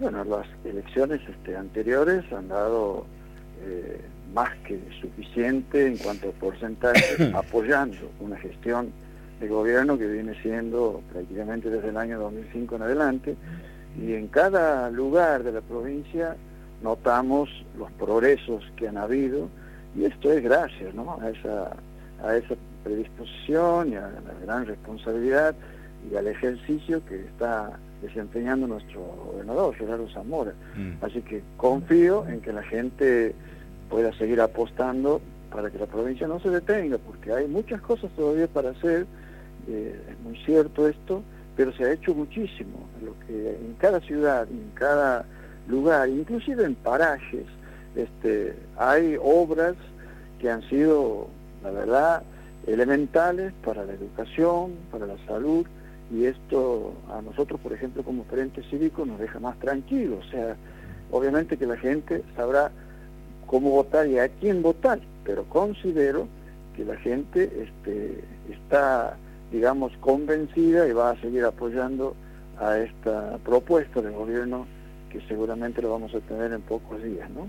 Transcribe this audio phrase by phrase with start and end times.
[0.00, 3.06] bueno, las elecciones este, anteriores han dado
[3.64, 4.00] eh,
[4.34, 8.92] más que suficiente en cuanto a porcentaje, apoyando una gestión
[9.40, 13.36] de gobierno que viene siendo prácticamente desde el año 2005 en adelante,
[14.00, 16.36] y en cada lugar de la provincia
[16.82, 19.48] notamos los progresos que han habido,
[19.94, 21.18] y esto es gracias ¿no?
[21.20, 21.76] a, esa,
[22.24, 25.54] a esa predisposición y a la gran responsabilidad
[26.10, 30.52] y al ejercicio que está desempeñando nuestro gobernador, Gerardo Zamora.
[30.76, 31.04] Mm.
[31.04, 33.34] Así que confío en que la gente
[33.88, 35.20] pueda seguir apostando
[35.52, 39.06] para que la provincia no se detenga, porque hay muchas cosas todavía para hacer,
[39.68, 41.22] eh, es muy cierto esto,
[41.56, 45.26] pero se ha hecho muchísimo, lo que en cada ciudad, en cada
[45.68, 47.44] lugar, inclusive en parajes,
[47.94, 49.74] este, hay obras
[50.40, 51.28] que han sido,
[51.62, 52.22] la verdad,
[52.66, 55.66] elementales para la educación, para la salud,
[56.10, 60.26] y esto a nosotros, por ejemplo, como Frente Cívico, nos deja más tranquilos.
[60.26, 60.56] O sea,
[61.10, 62.70] obviamente que la gente sabrá
[63.46, 66.26] cómo votar y a quién votar, pero considero
[66.76, 69.16] que la gente este, está,
[69.50, 72.14] digamos, convencida y va a seguir apoyando
[72.58, 74.66] a esta propuesta del gobierno
[75.10, 77.46] que seguramente lo vamos a tener en pocos días, ¿no?